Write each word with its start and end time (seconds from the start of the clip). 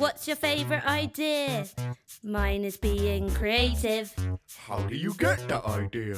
What's 0.00 0.26
your 0.26 0.36
favorite 0.36 0.86
idea? 0.86 1.66
Mine 2.22 2.64
is 2.64 2.78
being 2.78 3.28
creative. 3.34 4.10
How 4.66 4.78
do 4.88 4.94
you 4.94 5.12
get 5.12 5.46
the 5.46 5.60
idea? 5.66 6.16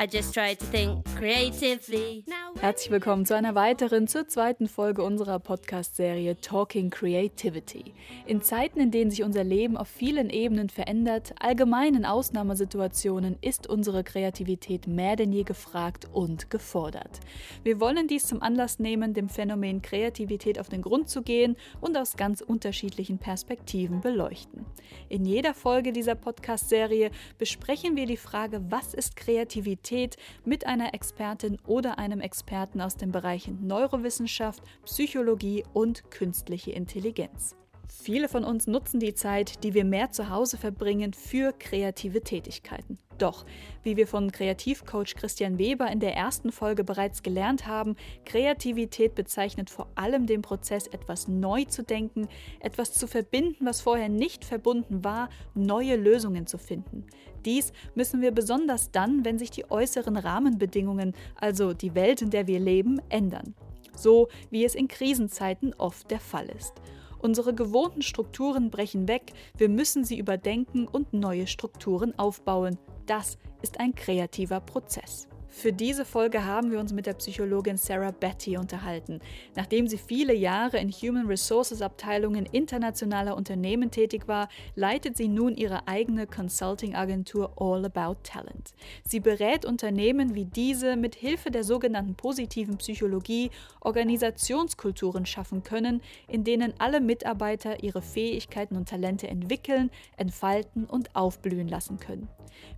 I 0.00 0.06
just 0.06 0.34
try 0.34 0.54
to 0.54 0.64
think 0.66 1.04
creatively. 1.16 2.24
Herzlich 2.60 2.90
willkommen 2.90 3.24
zu 3.24 3.36
einer 3.36 3.54
weiteren, 3.54 4.08
zur 4.08 4.26
zweiten 4.26 4.66
Folge 4.66 5.04
unserer 5.04 5.38
Podcast-Serie 5.38 6.40
Talking 6.40 6.90
Creativity. 6.90 7.94
In 8.26 8.42
Zeiten, 8.42 8.80
in 8.80 8.90
denen 8.90 9.12
sich 9.12 9.22
unser 9.22 9.44
Leben 9.44 9.76
auf 9.76 9.86
vielen 9.86 10.28
Ebenen 10.28 10.68
verändert, 10.68 11.34
allgemein 11.38 11.94
in 11.94 12.04
Ausnahmesituationen, 12.04 13.38
ist 13.40 13.68
unsere 13.68 14.02
Kreativität 14.02 14.88
mehr 14.88 15.14
denn 15.14 15.32
je 15.32 15.44
gefragt 15.44 16.08
und 16.12 16.50
gefordert. 16.50 17.20
Wir 17.62 17.78
wollen 17.78 18.08
dies 18.08 18.26
zum 18.26 18.42
Anlass 18.42 18.80
nehmen, 18.80 19.14
dem 19.14 19.28
Phänomen 19.28 19.82
Kreativität 19.82 20.58
auf 20.58 20.68
den 20.68 20.82
Grund 20.82 21.08
zu 21.08 21.22
gehen 21.22 21.56
und 21.80 21.96
aus 21.96 22.16
ganz 22.16 22.40
unterschiedlichen 22.40 22.87
Perspektiven 23.18 24.00
beleuchten. 24.00 24.64
In 25.08 25.24
jeder 25.24 25.54
Folge 25.54 25.92
dieser 25.92 26.14
Podcast-Serie 26.14 27.10
besprechen 27.38 27.96
wir 27.96 28.06
die 28.06 28.16
Frage, 28.16 28.60
was 28.70 28.94
ist 28.94 29.16
Kreativität 29.16 30.16
mit 30.44 30.66
einer 30.66 30.94
Expertin 30.94 31.58
oder 31.66 31.98
einem 31.98 32.20
Experten 32.20 32.80
aus 32.80 32.96
den 32.96 33.12
Bereichen 33.12 33.66
Neurowissenschaft, 33.66 34.62
Psychologie 34.84 35.64
und 35.72 36.10
künstliche 36.10 36.72
Intelligenz. 36.72 37.56
Viele 37.90 38.28
von 38.28 38.44
uns 38.44 38.66
nutzen 38.66 39.00
die 39.00 39.14
Zeit, 39.14 39.64
die 39.64 39.72
wir 39.72 39.84
mehr 39.84 40.10
zu 40.10 40.28
Hause 40.28 40.58
verbringen, 40.58 41.14
für 41.14 41.52
kreative 41.52 42.20
Tätigkeiten. 42.20 42.98
Doch, 43.16 43.44
wie 43.82 43.96
wir 43.96 44.06
von 44.06 44.30
Kreativcoach 44.30 45.16
Christian 45.16 45.58
Weber 45.58 45.90
in 45.90 45.98
der 45.98 46.14
ersten 46.14 46.52
Folge 46.52 46.84
bereits 46.84 47.22
gelernt 47.22 47.66
haben, 47.66 47.96
Kreativität 48.24 49.14
bezeichnet 49.14 49.70
vor 49.70 49.88
allem 49.96 50.26
den 50.26 50.42
Prozess, 50.42 50.86
etwas 50.86 51.26
neu 51.26 51.64
zu 51.64 51.82
denken, 51.82 52.28
etwas 52.60 52.92
zu 52.92 53.08
verbinden, 53.08 53.66
was 53.66 53.80
vorher 53.80 54.08
nicht 54.08 54.44
verbunden 54.44 55.02
war, 55.02 55.30
neue 55.54 55.96
Lösungen 55.96 56.46
zu 56.46 56.58
finden. 56.58 57.06
Dies 57.44 57.72
müssen 57.94 58.20
wir 58.20 58.30
besonders 58.30 58.92
dann, 58.92 59.24
wenn 59.24 59.38
sich 59.38 59.50
die 59.50 59.68
äußeren 59.70 60.16
Rahmenbedingungen, 60.16 61.14
also 61.34 61.72
die 61.72 61.94
Welt, 61.94 62.22
in 62.22 62.30
der 62.30 62.46
wir 62.46 62.60
leben, 62.60 63.00
ändern. 63.08 63.54
So 63.96 64.28
wie 64.50 64.64
es 64.64 64.76
in 64.76 64.86
Krisenzeiten 64.86 65.74
oft 65.74 66.10
der 66.10 66.20
Fall 66.20 66.48
ist. 66.50 66.74
Unsere 67.20 67.54
gewohnten 67.54 68.02
Strukturen 68.02 68.70
brechen 68.70 69.08
weg, 69.08 69.32
wir 69.56 69.68
müssen 69.68 70.04
sie 70.04 70.18
überdenken 70.18 70.86
und 70.86 71.12
neue 71.12 71.46
Strukturen 71.46 72.18
aufbauen. 72.18 72.78
Das 73.06 73.38
ist 73.62 73.80
ein 73.80 73.94
kreativer 73.94 74.60
Prozess. 74.60 75.28
Für 75.58 75.72
diese 75.72 76.04
Folge 76.04 76.44
haben 76.44 76.70
wir 76.70 76.78
uns 76.78 76.92
mit 76.92 77.06
der 77.06 77.14
Psychologin 77.14 77.76
Sarah 77.76 78.12
Betty 78.12 78.56
unterhalten. 78.56 79.18
Nachdem 79.56 79.88
sie 79.88 79.98
viele 79.98 80.32
Jahre 80.32 80.78
in 80.78 80.92
Human 80.92 81.26
Resources 81.26 81.82
Abteilungen 81.82 82.46
internationaler 82.46 83.36
Unternehmen 83.36 83.90
tätig 83.90 84.28
war, 84.28 84.48
leitet 84.76 85.16
sie 85.16 85.26
nun 85.26 85.56
ihre 85.56 85.88
eigene 85.88 86.28
Consulting-Agentur 86.28 87.60
All 87.60 87.84
About 87.84 88.20
Talent. 88.22 88.72
Sie 89.02 89.18
berät 89.18 89.64
Unternehmen 89.64 90.36
wie 90.36 90.44
diese 90.44 90.94
mit 90.94 91.16
Hilfe 91.16 91.50
der 91.50 91.64
sogenannten 91.64 92.14
positiven 92.14 92.76
Psychologie 92.76 93.50
Organisationskulturen 93.80 95.26
schaffen 95.26 95.64
können, 95.64 96.02
in 96.28 96.44
denen 96.44 96.72
alle 96.78 97.00
Mitarbeiter 97.00 97.82
ihre 97.82 98.00
Fähigkeiten 98.00 98.76
und 98.76 98.88
Talente 98.88 99.26
entwickeln, 99.26 99.90
entfalten 100.16 100.84
und 100.84 101.16
aufblühen 101.16 101.66
lassen 101.66 101.98
können. 101.98 102.28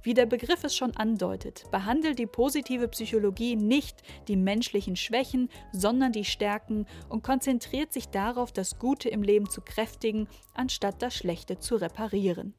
Wie 0.02 0.14
der 0.14 0.26
Begriff 0.26 0.64
es 0.64 0.74
schon 0.74 0.96
andeutet, 0.96 1.64
behandelt 1.70 2.18
die 2.18 2.26
positive 2.26 2.69
Psychologie 2.88 3.56
nicht 3.56 4.02
die 4.28 4.36
menschlichen 4.36 4.96
Schwächen, 4.96 5.48
sondern 5.72 6.12
die 6.12 6.24
Stärken 6.24 6.86
und 7.08 7.22
konzentriert 7.22 7.92
sich 7.92 8.08
darauf, 8.08 8.52
das 8.52 8.78
Gute 8.78 9.08
im 9.08 9.22
Leben 9.22 9.48
zu 9.48 9.60
kräftigen, 9.60 10.28
anstatt 10.54 11.02
das 11.02 11.14
Schlechte 11.14 11.58
zu 11.58 11.76
reparieren. 11.76 12.54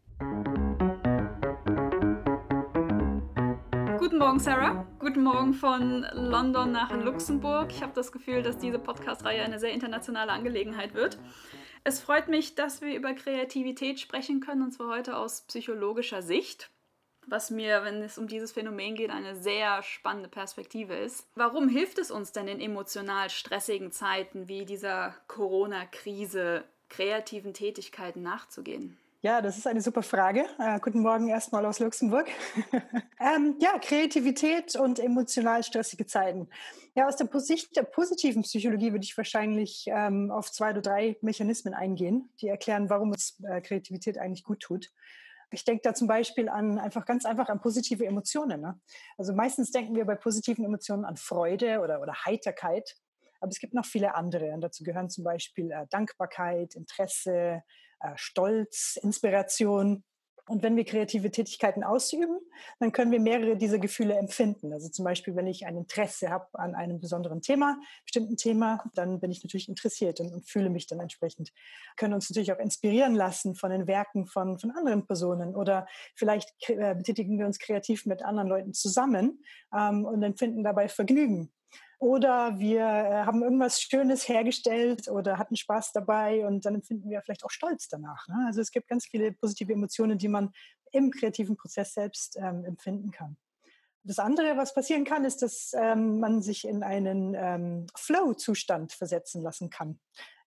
Guten 3.98 4.18
Morgen, 4.18 4.40
Sarah. 4.40 4.86
Guten 5.00 5.24
Morgen 5.24 5.54
von 5.54 6.06
London 6.14 6.72
nach 6.72 6.92
Luxemburg. 6.92 7.72
Ich 7.72 7.82
habe 7.82 7.94
das 7.96 8.12
Gefühl, 8.12 8.44
dass 8.44 8.58
diese 8.58 8.80
Podcast-Reihe 8.80 9.42
eine 9.44 9.60
sehr 9.60 9.72
internationale 9.72 10.32
Angelegenheit 10.32 10.94
wird. 10.94 11.18
Es 11.84 12.00
freut 12.00 12.28
mich, 12.28 12.56
dass 12.56 12.82
wir 12.82 12.96
über 12.96 13.14
Kreativität 13.14 14.00
sprechen 14.00 14.40
können, 14.40 14.62
und 14.62 14.72
zwar 14.72 14.90
heute 14.90 15.18
aus 15.18 15.46
psychologischer 15.48 16.22
Sicht 16.22 16.70
was 17.28 17.50
mir, 17.50 17.84
wenn 17.84 18.02
es 18.02 18.18
um 18.18 18.28
dieses 18.28 18.52
Phänomen 18.52 18.96
geht, 18.96 19.10
eine 19.10 19.36
sehr 19.36 19.84
spannende 19.84 20.30
Perspektive 20.30 20.96
ist. 20.96 21.26
Warum 21.36 21.70
hilft 21.70 21.98
es 21.98 22.12
uns 22.12 22.32
denn 22.32 22.48
in 22.48 22.60
emotional 22.60 23.30
stressigen 23.30 23.92
Zeiten 23.92 24.48
wie 24.48 24.66
dieser 24.66 25.16
Corona-Krise, 25.28 26.64
kreativen 26.90 27.54
Tätigkeiten 27.54 28.22
nachzugehen? 28.22 28.98
Ja, 29.24 29.40
das 29.40 29.56
ist 29.60 29.68
eine 29.68 29.82
super 29.82 30.02
Frage. 30.02 30.46
Äh, 30.58 30.80
guten 30.80 31.02
Morgen 31.02 31.28
erstmal 31.28 31.64
aus 31.68 31.80
Luxemburg. 31.80 32.28
ähm, 33.20 33.56
ja, 33.60 33.78
Kreativität 33.78 34.76
und 34.76 34.98
emotional 34.98 35.64
stressige 35.64 36.08
Zeiten. 36.08 36.50
Ja, 36.96 37.08
aus 37.08 37.18
der 37.18 37.30
Sicht 37.40 37.76
der 37.76 37.84
positiven 37.84 38.42
Psychologie 38.42 38.92
würde 38.92 39.06
ich 39.06 39.16
wahrscheinlich 39.16 39.86
ähm, 39.88 40.32
auf 40.32 40.52
zwei 40.52 40.72
oder 40.72 40.82
drei 40.82 41.18
Mechanismen 41.22 41.76
eingehen, 41.76 42.30
die 42.42 42.48
erklären, 42.48 42.90
warum 42.90 43.12
uns 43.12 43.40
äh, 43.44 43.62
Kreativität 43.62 44.18
eigentlich 44.18 44.44
gut 44.44 44.60
tut. 44.60 44.90
Ich 45.52 45.66
denke 45.66 45.82
da 45.84 45.94
zum 45.94 46.08
Beispiel 46.08 46.50
an 46.50 46.80
einfach 46.80 47.06
ganz 47.06 47.26
einfach 47.26 47.50
an 47.50 47.60
positive 47.60 48.06
Emotionen. 48.06 48.62
Ne? 48.62 48.80
Also 49.18 49.34
meistens 49.34 49.72
denken 49.72 49.96
wir 49.96 50.06
bei 50.06 50.16
positiven 50.16 50.64
Emotionen 50.64 51.06
an 51.06 51.18
Freude 51.18 51.82
oder, 51.82 52.02
oder 52.02 52.14
Heiterkeit. 52.26 52.96
Aber 53.42 53.50
es 53.50 53.60
gibt 53.60 53.74
noch 53.74 53.86
viele 53.86 54.16
andere. 54.16 54.54
Und 54.54 54.62
dazu 54.62 54.84
gehören 54.84 55.10
zum 55.10 55.24
Beispiel 55.24 55.72
äh, 55.72 55.88
Dankbarkeit, 55.90 56.76
Interesse, 56.76 57.64
äh, 58.00 58.12
Stolz, 58.16 58.98
Inspiration. 59.02 60.04
Und 60.48 60.64
wenn 60.64 60.76
wir 60.76 60.86
kreative 60.86 61.32
Tätigkeiten 61.32 61.84
ausüben, 61.84 62.40
dann 62.80 62.92
können 62.92 63.12
wir 63.12 63.20
mehrere 63.20 63.56
dieser 63.56 63.80
Gefühle 63.80 64.16
empfinden. 64.16 64.74
Also 64.74 64.90
zum 64.90 65.06
Beispiel, 65.06 65.36
wenn 65.36 65.48
ich 65.48 65.66
ein 65.66 65.78
Interesse 65.78 66.30
habe 66.30 66.48
an 66.54 66.76
einem 66.76 67.00
besonderen 67.00 67.42
Thema, 67.42 67.80
bestimmten 68.04 68.38
Thema, 68.38 68.84
dann 68.96 69.20
bin 69.20 69.32
ich 69.32 69.44
natürlich 69.44 69.70
interessiert 69.70 70.20
und, 70.20 70.34
und 70.34 70.50
fühle 70.50 70.70
mich 70.70 70.88
dann 70.88 71.00
entsprechend. 71.00 71.52
Können 71.98 72.14
uns 72.14 72.30
natürlich 72.30 72.52
auch 72.52 72.60
inspirieren 72.60 73.16
lassen 73.16 73.56
von 73.56 73.72
den 73.72 73.88
Werken 73.88 74.28
von, 74.28 74.60
von 74.60 74.72
anderen 74.72 75.06
Personen 75.06 75.56
oder 75.56 75.88
vielleicht 76.16 76.50
äh, 76.70 76.96
betätigen 76.96 77.38
wir 77.40 77.46
uns 77.46 77.60
kreativ 77.60 78.06
mit 78.06 78.24
anderen 78.24 78.50
Leuten 78.50 78.74
zusammen 78.74 79.44
ähm, 79.76 80.06
und 80.06 80.24
empfinden 80.24 80.64
dabei 80.64 80.88
Vergnügen. 80.90 81.52
Oder 82.02 82.58
wir 82.58 82.80
äh, 82.80 83.26
haben 83.26 83.44
irgendwas 83.44 83.80
Schönes 83.80 84.28
hergestellt 84.28 85.08
oder 85.08 85.38
hatten 85.38 85.56
Spaß 85.56 85.92
dabei 85.92 86.48
und 86.48 86.66
dann 86.66 86.74
empfinden 86.74 87.12
wir 87.12 87.22
vielleicht 87.22 87.46
auch 87.46 87.52
Stolz 87.52 87.90
danach. 87.90 88.28
Ne? 88.28 88.44
Also 88.48 88.60
es 88.60 88.72
gibt 88.72 88.88
ganz 88.88 89.06
viele 89.06 89.32
positive 89.34 89.72
Emotionen, 89.72 90.18
die 90.18 90.28
man 90.28 90.52
im 90.92 91.12
kreativen 91.12 91.56
Prozess 91.56 91.94
selbst 91.94 92.38
ähm, 92.38 92.66
empfinden 92.66 93.12
kann. 93.12 93.38
Das 94.02 94.18
andere, 94.18 94.58
was 94.58 94.74
passieren 94.74 95.04
kann, 95.04 95.26
ist, 95.26 95.44
dass 95.44 95.74
ähm, 95.76 96.20
man 96.20 96.42
sich 96.42 96.68
in 96.68 96.82
einen 96.82 97.36
ähm, 97.36 97.86
Flow-Zustand 97.96 98.94
versetzen 98.94 99.44
lassen 99.44 99.70
kann 99.70 100.00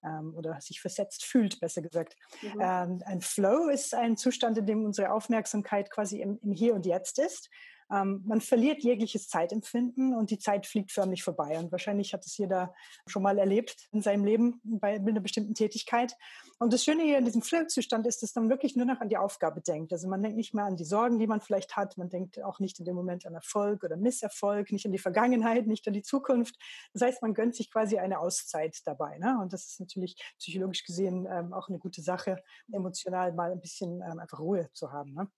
ähm, 0.05 0.35
oder 0.35 0.61
sich 0.61 0.81
versetzt 0.81 1.25
fühlt, 1.25 1.61
besser 1.61 1.83
gesagt. 1.83 2.17
Mhm. 2.43 2.61
Ähm, 2.61 3.03
ein 3.07 3.21
Flow 3.21 3.69
ist 3.69 3.95
ein 3.95 4.17
Zustand, 4.17 4.59
in 4.59 4.67
dem 4.67 4.85
unsere 4.85 5.13
Aufmerksamkeit 5.13 5.89
quasi 5.93 6.21
im, 6.21 6.41
im 6.43 6.51
Hier 6.51 6.75
und 6.75 6.85
Jetzt 6.85 7.21
ist 7.21 7.49
ähm, 7.91 8.23
man 8.27 8.41
verliert 8.41 8.83
jegliches 8.83 9.29
Zeitempfinden 9.29 10.15
und 10.15 10.31
die 10.31 10.39
Zeit 10.39 10.67
fliegt 10.67 10.93
förmlich 10.93 11.23
vorbei. 11.23 11.59
Und 11.59 11.73
wahrscheinlich 11.73 12.13
hat 12.13 12.25
es 12.25 12.37
jeder 12.37 12.75
schon 13.07 13.23
mal 13.23 13.39
erlebt 13.39 13.89
in 13.93 14.03
seinem 14.03 14.25
Leben 14.25 14.61
bei 14.65 14.95
einer 14.95 15.21
bestimmten 15.21 15.55
Tätigkeit. 15.55 16.17
Und 16.59 16.73
das 16.73 16.85
Schöne 16.85 17.03
hier 17.03 17.19
in 17.19 17.25
diesem 17.25 17.43
Flow-Zustand 17.43 18.07
ist, 18.07 18.23
dass 18.23 18.35
man 18.35 18.49
wirklich 18.49 18.77
nur 18.77 18.87
noch 18.87 19.01
an 19.01 19.09
die 19.09 19.17
Aufgabe 19.17 19.61
denkt. 19.61 19.93
Also 19.93 20.09
man 20.09 20.23
denkt 20.23 20.37
nicht 20.37 20.55
mehr 20.55 20.65
an 20.65 20.77
die 20.77 20.85
Sorgen, 20.85 21.19
die 21.19 21.27
man 21.27 21.41
vielleicht 21.41 21.77
hat. 21.77 21.99
Man 21.99 22.09
denkt 22.09 22.43
auch 22.43 22.61
nicht 22.61 22.79
in 22.79 22.85
dem 22.85 22.95
Moment 22.95 23.27
an 23.27 23.35
Erfolg 23.35 23.83
oder 23.85 23.97
Misserfolg, 23.97 24.71
nicht 24.73 24.87
an 24.87 24.93
die 24.93 24.99
Vergangenheit, 24.99 25.67
nicht 25.67 25.87
an 25.87 25.95
die 25.95 26.03
Zukunft. 26.03 26.57
Das 26.93 27.03
heißt, 27.03 27.23
man 27.23 27.35
gönnt 27.35 27.55
sich 27.55 27.71
quasi 27.71 27.99
eine 27.99 28.19
Auszeit 28.19 28.79
dabei. 28.85 29.19
Ne? 29.19 29.39
Und 29.41 29.53
das 29.53 29.67
ist 29.67 29.81
natürlich 29.81 30.17
psychologisch 30.39 30.85
gesehen 30.85 31.27
ähm, 31.31 31.53
auch 31.53 31.69
eine 31.69 31.79
gute 31.79 32.03
Sache, 32.03 32.43
emotional 32.73 33.33
mal 33.33 33.53
ein 33.53 33.61
bisschen 33.61 34.01
ähm, 34.03 34.19
einfach 34.19 34.41
Ruhe 34.41 34.71
zu 34.73 34.93
haben. 34.93 35.13
Ne? 35.15 35.29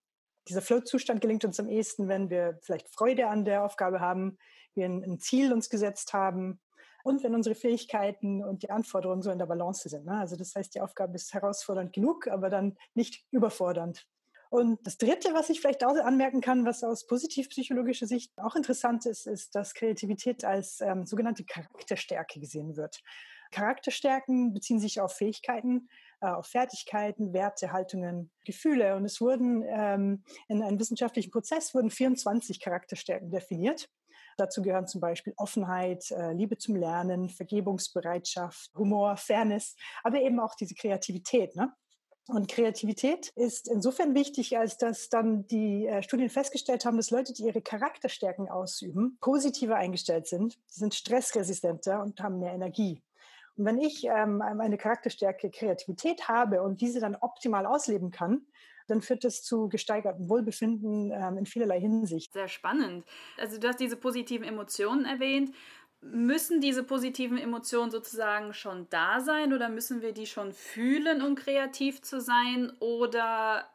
Dieser 0.47 0.61
Flow-Zustand 0.61 1.21
gelingt 1.21 1.45
uns 1.45 1.59
am 1.59 1.67
ehesten, 1.67 2.07
wenn 2.07 2.29
wir 2.29 2.59
vielleicht 2.61 2.89
Freude 2.89 3.27
an 3.27 3.45
der 3.45 3.63
Aufgabe 3.63 3.99
haben, 3.99 4.37
wir 4.73 4.85
ein, 4.85 5.03
ein, 5.03 5.19
Ziel 5.19 5.51
uns 5.51 5.69
gesetzt 5.69 6.13
haben 6.13 6.59
und 7.03 7.23
wenn 7.23 7.35
unsere 7.35 7.55
Fähigkeiten 7.55 8.43
und 8.43 8.63
die 8.63 8.69
Anforderungen 8.69 9.21
so 9.21 9.31
in 9.31 9.39
der 9.39 9.45
Balance 9.45 9.89
sind. 9.89 10.05
Ne? 10.05 10.17
Also 10.17 10.35
das 10.35 10.55
heißt, 10.55 10.75
die 10.75 10.81
Aufgabe 10.81 11.15
ist 11.15 11.33
herausfordernd 11.33 11.93
genug, 11.93 12.27
aber 12.27 12.49
dann 12.49 12.77
nicht 12.93 13.25
überfordernd. 13.31 14.07
Und 14.49 14.79
das 14.87 14.97
Dritte, 14.97 15.33
was 15.33 15.49
ich 15.49 15.59
vielleicht 15.59 15.83
auch 15.83 15.95
anmerken 15.97 16.39
kann, 16.39 16.65
was 16.65 16.83
aus 16.83 17.05
positiv-psychologischer 17.05 18.07
Sicht 18.07 18.31
auch 18.37 18.55
interessant 18.55 19.05
ist, 19.05 19.27
ist, 19.27 19.55
dass 19.55 19.73
Kreativität 19.73 20.45
als 20.45 20.79
ähm, 20.79 21.05
sogenannte 21.05 21.43
Charakterstärke 21.43 22.39
gesehen 22.39 22.77
wird. 22.77 23.01
Charakterstärken 23.51 24.53
beziehen 24.53 24.79
sich 24.79 24.99
auf 25.01 25.13
Fähigkeiten, 25.13 25.89
äh, 26.21 26.27
auf 26.27 26.47
Fertigkeiten, 26.47 27.33
Werte, 27.33 27.71
Haltungen, 27.71 28.31
Gefühle. 28.45 28.95
Und 28.95 29.05
es 29.05 29.21
wurden 29.21 29.63
ähm, 29.67 30.23
in 30.47 30.61
einem 30.63 30.79
wissenschaftlichen 30.79 31.31
Prozess 31.31 31.73
wurden 31.73 31.89
24 31.89 32.59
Charakterstärken 32.59 33.29
definiert. 33.29 33.89
Dazu 34.37 34.61
gehören 34.61 34.87
zum 34.87 35.01
Beispiel 35.01 35.33
Offenheit, 35.37 36.11
äh, 36.11 36.33
Liebe 36.33 36.57
zum 36.57 36.75
Lernen, 36.75 37.29
Vergebungsbereitschaft, 37.29 38.71
Humor, 38.75 39.17
Fairness, 39.17 39.75
aber 40.03 40.21
eben 40.21 40.39
auch 40.39 40.55
diese 40.55 40.75
Kreativität. 40.75 41.55
Ne? 41.55 41.73
Und 42.27 42.49
Kreativität 42.49 43.29
ist 43.35 43.69
insofern 43.69 44.13
wichtig, 44.13 44.57
als 44.57 44.77
dass 44.77 45.09
dann 45.09 45.47
die 45.47 45.87
äh, 45.87 46.03
Studien 46.03 46.29
festgestellt 46.29 46.85
haben, 46.85 46.97
dass 46.97 47.09
Leute, 47.09 47.33
die 47.33 47.43
ihre 47.43 47.61
Charakterstärken 47.61 48.49
ausüben, 48.49 49.17
positiver 49.21 49.77
eingestellt 49.77 50.27
sind, 50.27 50.55
die 50.55 50.79
sind 50.79 50.93
stressresistenter 50.93 52.01
und 52.01 52.19
haben 52.19 52.39
mehr 52.39 52.53
Energie. 52.53 53.01
Und 53.57 53.65
wenn 53.65 53.79
ich 53.79 54.05
ähm, 54.05 54.41
eine 54.41 54.77
Charakterstärke 54.77 55.49
Kreativität 55.49 56.27
habe 56.27 56.61
und 56.61 56.81
diese 56.81 56.99
dann 56.99 57.15
optimal 57.15 57.65
ausleben 57.65 58.11
kann, 58.11 58.45
dann 58.87 59.01
führt 59.01 59.23
das 59.23 59.43
zu 59.43 59.67
gesteigertem 59.67 60.29
Wohlbefinden 60.29 61.11
ähm, 61.11 61.37
in 61.37 61.45
vielerlei 61.45 61.79
Hinsicht. 61.79 62.33
Sehr 62.33 62.47
spannend. 62.47 63.05
Also 63.37 63.59
du 63.59 63.67
hast 63.67 63.79
diese 63.79 63.97
positiven 63.97 64.47
Emotionen 64.47 65.05
erwähnt 65.05 65.53
müssen 66.01 66.61
diese 66.61 66.83
positiven 66.83 67.37
Emotionen 67.37 67.91
sozusagen 67.91 68.53
schon 68.53 68.87
da 68.89 69.19
sein 69.19 69.53
oder 69.53 69.69
müssen 69.69 70.01
wir 70.01 70.13
die 70.13 70.27
schon 70.27 70.53
fühlen, 70.53 71.21
um 71.21 71.35
kreativ 71.35 72.01
zu 72.01 72.21
sein? 72.21 72.71
Oder 72.79 73.67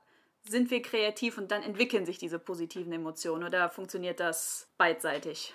sind 0.44 0.70
wir 0.70 0.82
kreativ 0.82 1.38
und 1.38 1.50
dann 1.50 1.62
entwickeln 1.62 2.06
sich 2.06 2.18
diese 2.18 2.38
positiven 2.38 2.92
Emotionen 2.92 3.44
oder 3.44 3.70
funktioniert 3.70 4.20
das 4.20 4.68
beidseitig? 4.78 5.54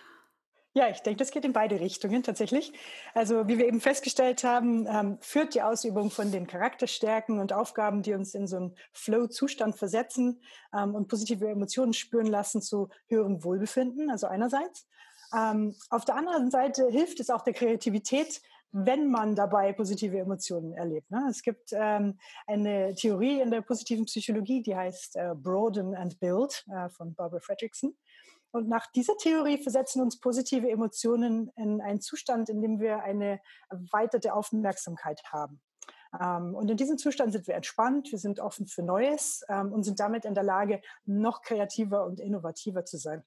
Ja, 0.77 0.89
ich 0.89 0.99
denke, 0.99 1.17
das 1.17 1.31
geht 1.31 1.43
in 1.43 1.53
beide 1.53 1.79
Richtungen 1.79 2.21
tatsächlich. 2.21 2.71
Also 3.15 3.47
wie 3.47 3.57
wir 3.57 3.65
eben 3.65 3.81
festgestellt 3.81 4.43
haben, 4.43 4.85
ähm, 4.85 5.17
führt 5.21 5.55
die 5.55 5.63
Ausübung 5.63 6.11
von 6.11 6.31
den 6.31 6.45
Charakterstärken 6.45 7.39
und 7.39 7.51
Aufgaben, 7.51 8.03
die 8.03 8.13
uns 8.13 8.35
in 8.35 8.45
so 8.45 8.57
einen 8.57 8.75
Flow-Zustand 8.93 9.75
versetzen 9.75 10.39
ähm, 10.71 10.93
und 10.93 11.07
positive 11.07 11.47
Emotionen 11.47 11.93
spüren 11.93 12.27
lassen, 12.27 12.61
zu 12.61 12.89
höherem 13.07 13.43
Wohlbefinden, 13.43 14.11
also 14.11 14.27
einerseits. 14.27 14.87
Ähm, 15.35 15.73
auf 15.89 16.05
der 16.05 16.15
anderen 16.15 16.51
Seite 16.51 16.87
hilft 16.91 17.19
es 17.21 17.31
auch 17.31 17.41
der 17.41 17.53
Kreativität, 17.53 18.39
wenn 18.71 19.09
man 19.09 19.33
dabei 19.33 19.73
positive 19.73 20.19
Emotionen 20.19 20.73
erlebt. 20.73 21.09
Ne? 21.09 21.25
Es 21.27 21.41
gibt 21.41 21.71
ähm, 21.71 22.19
eine 22.45 22.93
Theorie 22.93 23.41
in 23.41 23.49
der 23.49 23.61
positiven 23.61 24.05
Psychologie, 24.05 24.61
die 24.61 24.75
heißt 24.75 25.15
äh, 25.15 25.33
Broaden 25.33 25.95
and 25.95 26.19
Build 26.19 26.63
äh, 26.71 26.87
von 26.89 27.15
Barbara 27.15 27.39
Fredrickson. 27.39 27.95
Und 28.51 28.69
nach 28.69 28.87
dieser 28.91 29.17
Theorie 29.17 29.61
versetzen 29.61 30.01
uns 30.01 30.19
positive 30.19 30.69
Emotionen 30.69 31.51
in 31.55 31.81
einen 31.81 32.01
Zustand, 32.01 32.49
in 32.49 32.61
dem 32.61 32.79
wir 32.79 33.03
eine 33.03 33.41
erweiterte 33.69 34.33
Aufmerksamkeit 34.33 35.21
haben. 35.31 35.61
Ähm, 36.19 36.55
und 36.55 36.71
in 36.71 36.77
diesem 36.77 36.97
Zustand 36.97 37.33
sind 37.33 37.47
wir 37.47 37.55
entspannt, 37.55 38.11
wir 38.11 38.19
sind 38.19 38.39
offen 38.39 38.67
für 38.67 38.83
Neues 38.83 39.43
ähm, 39.49 39.73
und 39.73 39.83
sind 39.83 39.99
damit 39.99 40.25
in 40.25 40.33
der 40.33 40.43
Lage, 40.43 40.81
noch 41.05 41.41
kreativer 41.41 42.05
und 42.05 42.19
innovativer 42.19 42.85
zu 42.85 42.97
sein. 42.97 43.23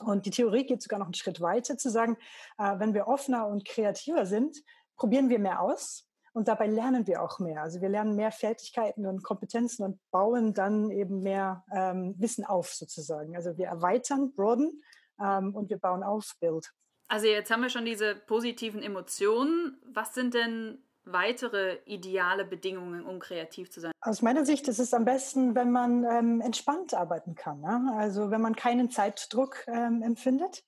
Und 0.00 0.26
die 0.26 0.30
Theorie 0.30 0.64
geht 0.64 0.82
sogar 0.82 0.98
noch 0.98 1.06
einen 1.06 1.14
Schritt 1.14 1.40
weiter, 1.40 1.76
zu 1.76 1.90
sagen, 1.90 2.16
äh, 2.56 2.78
wenn 2.78 2.94
wir 2.94 3.08
offener 3.08 3.46
und 3.46 3.64
kreativer 3.66 4.26
sind, 4.26 4.62
probieren 4.96 5.28
wir 5.28 5.38
mehr 5.38 5.60
aus 5.60 6.07
und 6.38 6.46
dabei 6.46 6.68
lernen 6.68 7.08
wir 7.08 7.20
auch 7.20 7.40
mehr. 7.40 7.62
Also 7.62 7.80
wir 7.80 7.88
lernen 7.88 8.14
mehr 8.14 8.30
Fertigkeiten 8.30 9.06
und 9.06 9.24
Kompetenzen 9.24 9.84
und 9.84 9.98
bauen 10.12 10.54
dann 10.54 10.92
eben 10.92 11.20
mehr 11.20 11.64
ähm, 11.74 12.14
Wissen 12.16 12.44
auf 12.44 12.68
sozusagen. 12.72 13.34
Also 13.34 13.58
wir 13.58 13.66
erweitern, 13.66 14.32
broaden 14.34 14.80
ähm, 15.20 15.52
und 15.52 15.68
wir 15.68 15.78
bauen 15.78 16.04
auf, 16.04 16.36
build. 16.38 16.72
Also 17.08 17.26
jetzt 17.26 17.50
haben 17.50 17.62
wir 17.62 17.70
schon 17.70 17.84
diese 17.84 18.14
positiven 18.14 18.82
Emotionen. 18.82 19.78
Was 19.84 20.14
sind 20.14 20.34
denn 20.34 20.78
weitere 21.04 21.78
ideale 21.86 22.44
Bedingungen, 22.44 23.04
um 23.04 23.18
kreativ 23.18 23.72
zu 23.72 23.80
sein? 23.80 23.90
Aus 24.00 24.22
meiner 24.22 24.44
Sicht 24.44 24.68
ist 24.68 24.78
es 24.78 24.94
am 24.94 25.04
besten, 25.04 25.56
wenn 25.56 25.72
man 25.72 26.04
ähm, 26.04 26.40
entspannt 26.40 26.94
arbeiten 26.94 27.34
kann. 27.34 27.60
Ne? 27.60 27.94
Also 27.96 28.30
wenn 28.30 28.42
man 28.42 28.54
keinen 28.54 28.92
Zeitdruck 28.92 29.66
ähm, 29.66 30.02
empfindet. 30.02 30.62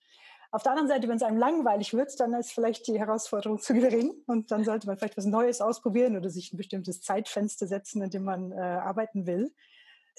Auf 0.53 0.63
der 0.63 0.73
anderen 0.73 0.89
Seite, 0.89 1.09
wenn 1.09 1.17
es 1.17 1.23
einem 1.23 1.39
langweilig 1.39 1.95
wird, 1.95 2.19
dann 2.19 2.33
ist 2.35 2.53
vielleicht 2.53 2.87
die 2.89 2.99
Herausforderung 2.99 3.61
zu 3.61 3.73
gering 3.75 4.13
und 4.27 4.51
dann 4.51 4.65
sollte 4.65 4.87
man 4.87 4.99
vielleicht 4.99 5.17
was 5.17 5.27
Neues 5.27 5.61
ausprobieren 5.61 6.17
oder 6.17 6.31
sich 6.31 6.53
ein 6.53 6.57
bestimmtes 6.57 7.01
Zeitfenster 7.03 7.67
setzen, 7.67 8.03
in 8.03 8.11
dem 8.11 8.25
man 8.25 8.53
äh, 8.53 8.57
arbeiten 8.57 9.27
will 9.27 9.53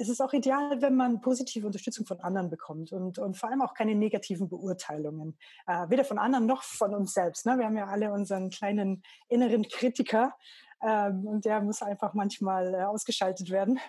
es 0.02 0.10
ist 0.10 0.22
auch 0.22 0.34
ideal, 0.34 0.82
wenn 0.82 0.96
man 0.96 1.22
positive 1.22 1.68
Unterstützung 1.68 2.06
von 2.06 2.20
anderen 2.22 2.50
bekommt 2.50 2.92
und, 2.92 3.20
und 3.20 3.38
vor 3.38 3.50
allem 3.50 3.62
auch 3.62 3.74
keine 3.74 3.96
negativen 3.96 4.50
Beurteilungen, 4.50 5.38
äh, 5.68 5.90
weder 5.90 6.04
von 6.04 6.18
anderen 6.18 6.46
noch 6.46 6.64
von 6.64 6.96
uns 6.96 7.14
selbst. 7.14 7.46
Ne? 7.46 7.58
Wir 7.58 7.66
haben 7.66 7.78
ja 7.78 7.88
alle 7.88 8.12
unseren 8.12 8.50
kleinen 8.50 9.04
inneren 9.28 9.68
Kritiker 9.68 10.36
ähm, 10.82 11.28
und 11.28 11.46
der 11.46 11.62
muss 11.62 11.82
einfach 11.82 12.14
manchmal 12.14 12.74
äh, 12.74 12.84
ausgeschaltet 12.84 13.52
werden, 13.52 13.80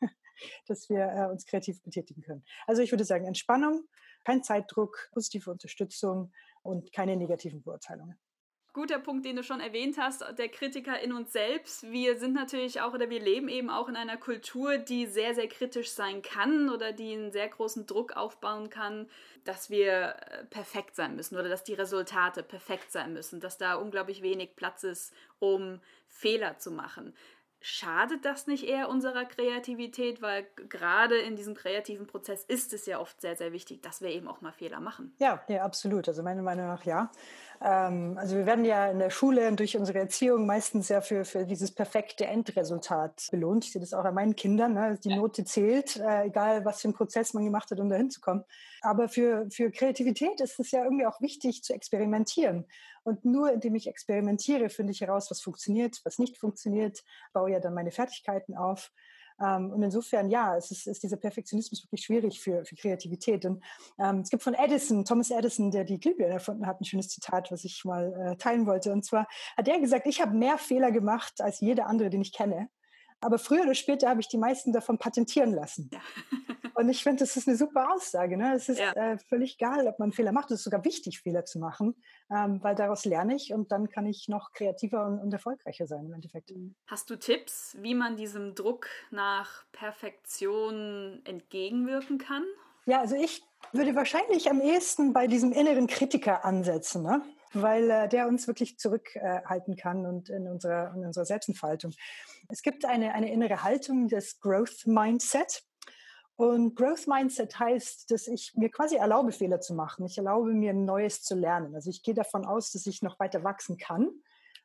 dass 0.66 0.88
wir 0.88 1.06
äh, 1.06 1.30
uns 1.30 1.46
kreativ 1.46 1.82
betätigen 1.82 2.22
können. 2.22 2.44
Also 2.66 2.82
ich 2.82 2.90
würde 2.90 3.04
sagen, 3.04 3.26
Entspannung, 3.26 3.84
kein 4.24 4.42
Zeitdruck, 4.42 5.10
positive 5.12 5.50
Unterstützung 5.50 6.32
und 6.62 6.92
keine 6.92 7.16
negativen 7.16 7.62
Beurteilungen 7.62 8.18
guter 8.72 8.98
Punkt, 8.98 9.24
den 9.24 9.36
du 9.36 9.42
schon 9.42 9.60
erwähnt 9.60 9.96
hast, 9.98 10.24
der 10.38 10.48
Kritiker 10.48 11.00
in 11.00 11.12
uns 11.12 11.32
selbst. 11.32 11.90
Wir 11.90 12.18
sind 12.18 12.34
natürlich 12.34 12.80
auch 12.80 12.94
oder 12.94 13.10
wir 13.10 13.20
leben 13.20 13.48
eben 13.48 13.70
auch 13.70 13.88
in 13.88 13.96
einer 13.96 14.16
Kultur, 14.16 14.78
die 14.78 15.06
sehr, 15.06 15.34
sehr 15.34 15.48
kritisch 15.48 15.90
sein 15.90 16.22
kann 16.22 16.70
oder 16.70 16.92
die 16.92 17.12
einen 17.12 17.32
sehr 17.32 17.48
großen 17.48 17.86
Druck 17.86 18.16
aufbauen 18.16 18.70
kann, 18.70 19.08
dass 19.44 19.70
wir 19.70 20.14
äh, 20.30 20.44
perfekt 20.44 20.94
sein 20.94 21.16
müssen 21.16 21.36
oder 21.36 21.48
dass 21.48 21.64
die 21.64 21.74
Resultate 21.74 22.42
perfekt 22.42 22.92
sein 22.92 23.12
müssen, 23.12 23.40
dass 23.40 23.58
da 23.58 23.74
unglaublich 23.74 24.22
wenig 24.22 24.54
Platz 24.54 24.84
ist, 24.84 25.12
um 25.38 25.80
Fehler 26.06 26.58
zu 26.58 26.70
machen. 26.70 27.14
Schadet 27.62 28.24
das 28.24 28.46
nicht 28.46 28.64
eher 28.64 28.88
unserer 28.88 29.24
Kreativität? 29.24 30.22
Weil 30.22 30.46
gerade 30.68 31.18
in 31.18 31.36
diesem 31.36 31.54
kreativen 31.54 32.06
Prozess 32.06 32.44
ist 32.44 32.72
es 32.72 32.86
ja 32.86 32.98
oft 32.98 33.20
sehr, 33.20 33.36
sehr 33.36 33.52
wichtig, 33.52 33.82
dass 33.82 34.00
wir 34.00 34.08
eben 34.08 34.28
auch 34.28 34.40
mal 34.40 34.52
Fehler 34.52 34.80
machen. 34.80 35.14
Ja, 35.18 35.42
ja, 35.48 35.62
absolut. 35.62 36.08
Also 36.08 36.22
meiner 36.22 36.42
Meinung 36.42 36.66
nach 36.66 36.84
ja. 36.84 37.10
Ähm, 37.62 38.16
also 38.18 38.36
wir 38.36 38.46
werden 38.46 38.64
ja 38.64 38.90
in 38.90 38.98
der 38.98 39.10
Schule 39.10 39.46
und 39.48 39.60
durch 39.60 39.76
unsere 39.76 39.98
Erziehung 39.98 40.46
meistens 40.46 40.88
ja 40.88 41.00
für, 41.02 41.24
für 41.24 41.44
dieses 41.44 41.72
perfekte 41.72 42.26
Endresultat 42.26 43.28
belohnt. 43.30 43.64
Ich 43.64 43.72
sehe 43.72 43.80
das 43.80 43.92
auch 43.92 44.04
an 44.04 44.14
meinen 44.14 44.34
Kindern. 44.34 44.74
Ne? 44.74 44.98
Die 45.04 45.14
Note 45.14 45.44
zählt, 45.44 45.96
äh, 45.96 46.24
egal 46.24 46.64
was 46.64 46.80
für 46.80 46.88
einen 46.88 46.94
Prozess 46.94 47.34
man 47.34 47.44
gemacht 47.44 47.70
hat, 47.70 47.78
um 47.80 47.90
dahin 47.90 48.10
zu 48.10 48.20
kommen. 48.20 48.44
Aber 48.80 49.08
für, 49.08 49.46
für 49.50 49.70
Kreativität 49.70 50.40
ist 50.40 50.58
es 50.58 50.70
ja 50.70 50.84
irgendwie 50.84 51.06
auch 51.06 51.20
wichtig 51.20 51.62
zu 51.62 51.74
experimentieren. 51.74 52.66
Und 53.02 53.24
nur 53.24 53.52
indem 53.52 53.74
ich 53.74 53.86
experimentiere, 53.86 54.70
finde 54.70 54.92
ich 54.92 55.02
heraus, 55.02 55.30
was 55.30 55.40
funktioniert, 55.42 56.00
was 56.04 56.18
nicht 56.18 56.38
funktioniert, 56.38 57.02
baue 57.32 57.50
ja 57.50 57.60
dann 57.60 57.74
meine 57.74 57.90
Fertigkeiten 57.90 58.56
auf. 58.56 58.90
Ähm, 59.40 59.70
und 59.72 59.82
insofern, 59.82 60.28
ja, 60.28 60.56
es 60.56 60.70
ist, 60.70 60.86
ist 60.86 61.02
dieser 61.02 61.16
Perfektionismus 61.16 61.82
wirklich 61.84 62.02
schwierig 62.02 62.40
für, 62.40 62.64
für 62.64 62.76
Kreativität. 62.76 63.44
Und 63.44 63.62
ähm, 63.98 64.20
es 64.20 64.30
gibt 64.30 64.42
von 64.42 64.54
Edison, 64.54 65.04
Thomas 65.04 65.30
Edison, 65.30 65.70
der 65.70 65.84
die 65.84 65.98
Glühbirne 65.98 66.34
erfunden 66.34 66.66
hat, 66.66 66.80
ein 66.80 66.84
schönes 66.84 67.08
Zitat, 67.08 67.50
was 67.50 67.64
ich 67.64 67.84
mal 67.84 68.12
äh, 68.12 68.36
teilen 68.36 68.66
wollte. 68.66 68.92
Und 68.92 69.04
zwar 69.04 69.26
hat 69.56 69.68
er 69.68 69.80
gesagt, 69.80 70.06
ich 70.06 70.20
habe 70.20 70.36
mehr 70.36 70.58
Fehler 70.58 70.90
gemacht 70.92 71.40
als 71.40 71.60
jeder 71.60 71.86
andere, 71.86 72.10
den 72.10 72.22
ich 72.22 72.32
kenne. 72.32 72.68
Aber 73.20 73.38
früher 73.38 73.62
oder 73.62 73.74
später 73.74 74.08
habe 74.08 74.20
ich 74.20 74.28
die 74.28 74.38
meisten 74.38 74.72
davon 74.72 74.98
patentieren 74.98 75.52
lassen. 75.52 75.90
Und 76.80 76.88
ich 76.88 77.02
finde, 77.02 77.20
das 77.20 77.36
ist 77.36 77.46
eine 77.46 77.56
super 77.56 77.92
Aussage. 77.92 78.36
Ne? 78.36 78.54
Es 78.54 78.68
ist 78.68 78.78
ja. 78.78 78.92
äh, 78.92 79.18
völlig 79.28 79.56
egal, 79.56 79.86
ob 79.86 79.98
man 79.98 80.12
Fehler 80.12 80.32
macht. 80.32 80.50
Es 80.50 80.60
ist 80.60 80.64
sogar 80.64 80.84
wichtig, 80.84 81.20
Fehler 81.20 81.44
zu 81.44 81.58
machen, 81.58 81.94
ähm, 82.30 82.62
weil 82.62 82.74
daraus 82.74 83.04
lerne 83.04 83.36
ich 83.36 83.52
und 83.52 83.70
dann 83.70 83.90
kann 83.90 84.06
ich 84.06 84.28
noch 84.28 84.52
kreativer 84.52 85.06
und, 85.06 85.20
und, 85.20 85.32
erfolgreicher 85.32 85.86
sein 85.86 86.06
im 86.06 86.14
Endeffekt. 86.14 86.50
Mhm. 86.50 86.74
Hast 86.86 87.10
du 87.10 87.16
Tipps, 87.16 87.76
wie 87.80 87.94
man 87.94 88.16
diesem 88.16 88.54
Druck 88.54 88.88
nach 89.10 89.64
Perfektion 89.72 91.20
entgegenwirken 91.24 92.16
kann? 92.16 92.44
Ja, 92.86 93.00
also 93.00 93.14
ich 93.14 93.42
würde 93.72 93.94
wahrscheinlich 93.94 94.50
am 94.50 94.60
ehesten 94.60 95.12
bei 95.12 95.26
diesem 95.26 95.52
inneren 95.52 95.86
Kritiker 95.86 96.44
ansetzen. 96.44 97.02
Ne? 97.02 97.22
weil 97.52 97.90
äh, 97.90 98.08
der 98.08 98.28
uns 98.28 98.46
wirklich 98.46 98.78
zurückhalten 98.78 99.74
äh, 99.74 99.76
kann 99.76 100.06
und 100.06 100.28
in 100.28 100.46
unserer, 100.46 100.94
in 100.94 101.04
unserer 101.04 101.24
Selbstentfaltung. 101.24 101.92
Es 102.48 102.62
gibt 102.62 102.84
eine, 102.84 103.14
eine 103.14 103.32
innere 103.32 103.62
Haltung 103.62 104.08
des 104.08 104.40
Growth 104.40 104.86
Mindset. 104.86 105.64
Und 106.40 106.74
Growth 106.74 107.06
Mindset 107.06 107.58
heißt, 107.58 108.10
dass 108.10 108.26
ich 108.26 108.54
mir 108.56 108.70
quasi 108.70 108.96
erlaube, 108.96 109.30
Fehler 109.30 109.60
zu 109.60 109.74
machen. 109.74 110.06
Ich 110.06 110.16
erlaube 110.16 110.54
mir, 110.54 110.72
Neues 110.72 111.22
zu 111.22 111.34
lernen. 111.34 111.74
Also 111.74 111.90
ich 111.90 112.02
gehe 112.02 112.14
davon 112.14 112.46
aus, 112.46 112.72
dass 112.72 112.86
ich 112.86 113.02
noch 113.02 113.20
weiter 113.20 113.44
wachsen 113.44 113.76
kann 113.76 114.08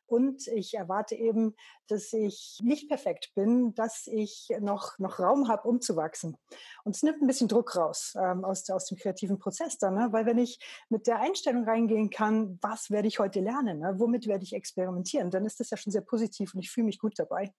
und 0.06 0.46
ich 0.46 0.72
erwarte 0.72 1.16
eben, 1.16 1.54
dass 1.86 2.14
ich 2.14 2.60
nicht 2.62 2.88
perfekt 2.88 3.32
bin, 3.34 3.74
dass 3.74 4.06
ich 4.06 4.48
noch, 4.58 4.98
noch 4.98 5.18
Raum 5.18 5.48
habe, 5.48 5.68
um 5.68 5.82
zu 5.82 5.96
wachsen. 5.96 6.38
Und 6.84 6.96
es 6.96 7.02
nimmt 7.02 7.20
ein 7.20 7.26
bisschen 7.26 7.48
Druck 7.48 7.76
raus 7.76 8.14
ähm, 8.18 8.42
aus, 8.42 8.70
aus 8.70 8.86
dem 8.86 8.96
kreativen 8.96 9.38
Prozess 9.38 9.76
dann, 9.76 9.96
ne? 9.96 10.08
weil 10.12 10.24
wenn 10.24 10.38
ich 10.38 10.58
mit 10.88 11.06
der 11.06 11.20
Einstellung 11.20 11.64
reingehen 11.64 12.08
kann, 12.08 12.58
was 12.62 12.90
werde 12.90 13.08
ich 13.08 13.18
heute 13.18 13.40
lernen, 13.40 13.80
ne? 13.80 13.96
womit 13.98 14.26
werde 14.26 14.44
ich 14.44 14.54
experimentieren, 14.54 15.30
dann 15.30 15.44
ist 15.44 15.60
das 15.60 15.68
ja 15.68 15.76
schon 15.76 15.92
sehr 15.92 16.00
positiv 16.00 16.54
und 16.54 16.60
ich 16.60 16.70
fühle 16.70 16.86
mich 16.86 16.98
gut 16.98 17.18
dabei. 17.18 17.52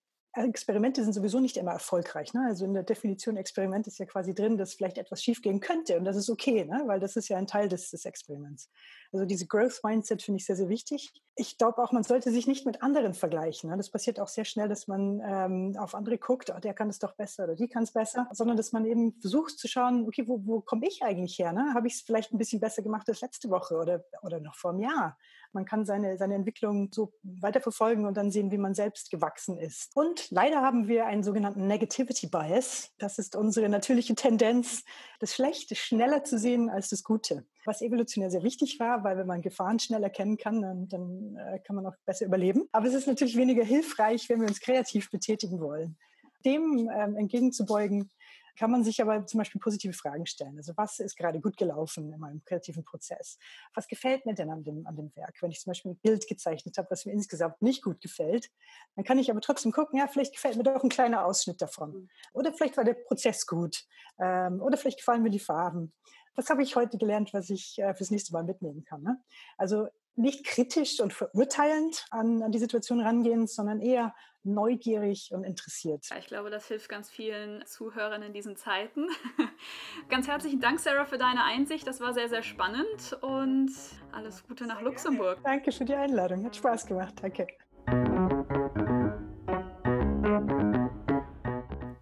Experimente 0.46 1.04
sind 1.04 1.14
sowieso 1.14 1.40
nicht 1.40 1.58
immer 1.58 1.72
erfolgreich. 1.72 2.34
Ne? 2.34 2.46
Also 2.48 2.66
in 2.66 2.74
der 2.74 2.84
Definition 2.84 3.38
Experiment 3.38 3.88
ist 3.88 3.98
ja 4.00 4.06
quasi 4.06 4.34
drin, 4.34 4.58
dass 4.58 4.74
vielleicht 4.74 4.98
etwas 4.98 5.24
schiefgehen 5.24 5.60
könnte 5.60 5.98
und 5.98 6.06
das 6.06 6.16
ist 6.16 6.30
okay, 6.30 6.66
ne? 6.66 6.84
weil 6.86 7.00
das 7.00 7.16
ist 7.16 7.28
ja 7.30 7.38
ein 7.38 7.48
Teil 7.48 7.68
des, 7.68 7.90
des 7.90 8.06
Experiments. 8.06 8.70
Also 9.12 9.26
diese 9.26 9.48
Growth 9.48 9.80
Mindset 9.84 10.22
finde 10.22 10.38
ich 10.40 10.46
sehr, 10.46 10.56
sehr 10.56 10.70
wichtig. 10.70 11.12
Ich 11.36 11.58
glaube 11.58 11.82
auch, 11.82 11.92
man 11.92 12.04
sollte 12.04 12.32
sich 12.32 12.48
nicht 12.48 12.66
mit 12.66 12.82
anderen 12.82 13.14
vergleichen. 13.14 13.70
Ne? 13.70 13.78
Das 13.78 13.90
passiert 13.90 14.20
auch 14.20 14.28
sehr 14.28 14.46
schnell, 14.46 14.68
dass 14.68 14.88
man 14.88 15.22
ähm, 15.26 15.76
auf 15.78 15.96
andere 15.96 16.18
guckt, 16.18 16.52
oh, 16.56 16.60
der 16.60 16.74
kann 16.74 16.90
es 16.90 17.00
doch 17.00 17.16
besser 17.16 17.46
oder 17.46 17.56
die 17.56 17.68
kann 17.68 17.84
es 17.84 17.94
besser, 17.94 18.28
sondern 18.32 18.58
dass 18.58 18.72
man 18.72 18.86
eben 18.86 19.20
versucht 19.22 19.58
zu 19.58 19.68
schauen, 19.68 20.06
okay, 20.08 20.28
wo, 20.28 20.46
wo 20.46 20.62
komme 20.62 20.88
ich 20.88 21.04
eigentlich 21.04 21.40
her? 21.40 21.54
Ne? 21.54 21.74
Habe 21.74 21.88
ich 21.88 21.96
es 21.96 22.02
vielleicht 22.02 22.34
ein 22.34 22.38
bisschen 22.38 22.60
besser 22.60 22.82
gemacht 22.82 23.08
als 23.10 23.22
letzte 23.22 23.50
Woche 23.50 23.76
oder, 23.76 24.04
oder 24.22 24.40
noch 24.40 24.56
vor 24.56 24.72
einem 24.72 24.82
Jahr? 24.82 25.18
Man 25.58 25.66
kann 25.66 25.88
seine, 25.88 26.20
seine 26.20 26.36
Entwicklung 26.36 26.90
so 26.94 27.12
weiterverfolgen 27.24 28.06
und 28.06 28.16
dann 28.16 28.30
sehen, 28.30 28.52
wie 28.52 28.60
man 28.60 28.76
selbst 28.76 29.10
gewachsen 29.10 29.58
ist. 29.58 29.90
Und 29.96 30.30
leider 30.30 30.62
haben 30.62 30.88
wir 30.88 31.08
einen 31.08 31.24
sogenannten 31.24 31.66
Negativity 31.66 32.28
Bias. 32.28 32.92
Das 33.00 33.18
ist 33.18 33.36
unsere 33.36 33.68
natürliche 33.68 34.14
Tendenz, 34.14 34.84
das 35.20 35.34
Schlechte 35.34 35.74
schneller 35.74 36.24
zu 36.24 36.38
sehen 36.38 36.70
als 36.70 36.90
das 36.90 37.02
Gute. 37.02 37.44
Was 37.66 37.82
evolutionär 37.82 38.30
sehr 38.30 38.44
wichtig 38.44 38.80
war, 38.80 39.04
weil 39.04 39.18
wenn 39.18 39.26
man 39.26 39.42
Gefahren 39.42 39.80
schnell 39.80 40.04
erkennen 40.04 40.38
kann, 40.38 40.62
dann, 40.62 40.88
dann 40.90 41.36
äh, 41.38 41.58
kann 41.58 41.76
man 41.76 41.88
auch 41.88 41.96
besser 42.06 42.28
überleben. 42.28 42.70
Aber 42.72 42.86
es 42.86 42.94
ist 42.94 43.08
natürlich 43.08 43.36
weniger 43.36 43.64
hilfreich, 43.64 44.30
wenn 44.30 44.40
wir 44.40 44.48
uns 44.48 44.60
kreativ 44.60 45.10
betätigen 45.10 45.60
wollen. 45.60 45.98
Dem 46.46 46.88
ähm, 46.94 47.16
entgegenzubeugen, 47.16 48.12
kann 48.58 48.72
man 48.72 48.84
sich 48.84 49.02
aber 49.02 49.26
zum 49.26 49.38
Beispiel 49.38 49.62
positive 49.62 49.94
Fragen 49.94 50.26
stellen. 50.26 50.58
Also 50.58 50.74
was 50.76 51.00
ist 51.00 51.16
gerade 51.16 51.40
gut 51.40 51.58
gelaufen 51.58 52.12
in 52.12 52.20
meinem 52.20 52.44
kreativen 52.44 52.84
Prozess? 52.84 53.38
Was 53.74 53.88
gefällt 53.88 54.26
mir 54.26 54.34
denn 54.34 54.50
an 54.50 54.64
dem, 54.64 54.86
an 54.88 54.96
dem 54.96 55.16
Werk? 55.16 55.36
Wenn 55.42 55.52
ich 55.52 55.60
zum 55.62 55.72
Beispiel 55.72 55.92
ein 55.92 55.98
Bild 55.98 56.28
gezeichnet 56.28 56.78
habe, 56.78 56.90
was 56.90 57.06
mir 57.06 57.14
insgesamt 57.14 57.62
nicht 57.62 57.84
gut 57.84 58.02
gefällt, 58.02 58.50
dann 58.96 59.06
kann 59.06 59.20
ich 59.20 59.30
aber 59.30 59.42
trotzdem 59.42 59.72
gucken, 59.72 60.00
ja, 60.00 60.08
vielleicht 60.08 60.34
gefällt 60.34 60.58
mir 60.58 60.64
doch 60.64 60.84
ein 60.84 60.90
kleiner 60.90 61.26
Ausschnitt 61.26 61.62
davon. 61.62 61.94
Mhm. 61.94 62.10
Oder 62.34 62.54
vielleicht 62.54 62.78
war 62.78 62.84
der 62.84 62.96
Prozess 62.96 63.46
gut. 63.46 63.86
Ähm, 64.20 64.62
oder 64.62 64.78
vielleicht 64.78 65.00
gefallen 65.00 65.24
mir 65.24 65.30
die 65.30 65.40
Farben. 65.40 65.94
Was 66.36 66.50
habe 66.50 66.62
ich 66.62 66.76
heute 66.76 66.98
gelernt, 66.98 67.34
was 67.34 67.50
ich 67.50 67.80
äh, 67.80 67.94
fürs 67.96 68.12
nächste 68.12 68.34
Mal 68.34 68.44
mitnehmen 68.44 68.84
kann? 68.84 69.02
Ne? 69.02 69.20
Also 69.58 69.88
nicht 70.18 70.46
kritisch 70.46 71.00
und 71.00 71.14
verurteilend 71.14 72.06
an, 72.12 72.42
an 72.42 72.52
die 72.52 72.60
Situation 72.60 73.00
rangehen, 73.00 73.48
sondern 73.48 73.80
eher 73.80 74.14
neugierig 74.44 75.32
und 75.34 75.44
interessiert. 75.44 76.08
ich 76.18 76.28
glaube, 76.28 76.50
das 76.50 76.68
hilft 76.68 76.90
ganz 76.90 77.10
vielen 77.10 77.66
Zuhörern 77.66 78.24
in 78.24 78.34
diesen 78.34 78.56
Zeiten. 78.56 79.08
ganz 80.10 80.28
herzlichen 80.28 80.60
Dank, 80.60 80.80
Sarah, 80.80 81.06
für 81.06 81.18
deine 81.18 81.44
Einsicht. 81.44 81.86
Das 81.86 82.00
war 82.00 82.14
sehr, 82.14 82.30
sehr 82.30 82.44
spannend 82.44 83.18
und 83.22 83.72
alles 84.12 84.44
Gute 84.48 84.66
nach 84.66 84.82
Luxemburg. 84.82 85.40
Danke 85.44 85.72
für 85.72 85.86
die 85.86 85.96
Einladung. 85.96 86.46
Hat 86.46 86.56
Spaß 86.56 86.86
gemacht. 86.86 87.16
Danke. 87.22 87.48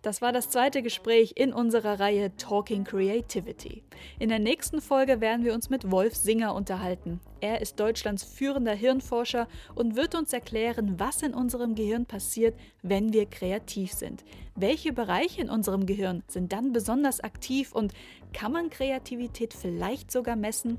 Das 0.05 0.21
war 0.21 0.31
das 0.31 0.51
zweite 0.51 0.83
Gespräch 0.83 1.33
in 1.35 1.51
unserer 1.51 1.99
Reihe 1.99 2.37
Talking 2.37 2.83
Creativity. 2.83 3.81
In 4.19 4.29
der 4.29 4.37
nächsten 4.37 4.79
Folge 4.79 5.19
werden 5.19 5.43
wir 5.43 5.51
uns 5.55 5.71
mit 5.71 5.89
Wolf 5.89 6.13
Singer 6.13 6.53
unterhalten. 6.53 7.19
Er 7.41 7.59
ist 7.59 7.79
Deutschlands 7.79 8.23
führender 8.23 8.75
Hirnforscher 8.75 9.47
und 9.73 9.95
wird 9.95 10.13
uns 10.13 10.31
erklären, 10.31 10.99
was 10.99 11.23
in 11.23 11.33
unserem 11.33 11.73
Gehirn 11.73 12.05
passiert, 12.05 12.55
wenn 12.83 13.13
wir 13.13 13.25
kreativ 13.25 13.93
sind. 13.93 14.23
Welche 14.55 14.93
Bereiche 14.93 15.41
in 15.41 15.49
unserem 15.49 15.87
Gehirn 15.87 16.21
sind 16.27 16.53
dann 16.53 16.71
besonders 16.71 17.19
aktiv 17.21 17.71
und 17.71 17.91
kann 18.31 18.51
man 18.51 18.69
Kreativität 18.69 19.55
vielleicht 19.55 20.11
sogar 20.11 20.35
messen? 20.35 20.77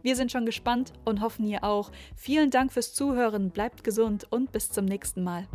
Wir 0.00 0.16
sind 0.16 0.32
schon 0.32 0.46
gespannt 0.46 0.94
und 1.04 1.20
hoffen 1.20 1.46
ihr 1.46 1.64
auch. 1.64 1.90
Vielen 2.16 2.48
Dank 2.48 2.72
fürs 2.72 2.94
Zuhören, 2.94 3.50
bleibt 3.50 3.84
gesund 3.84 4.26
und 4.30 4.52
bis 4.52 4.70
zum 4.70 4.86
nächsten 4.86 5.22
Mal. 5.22 5.46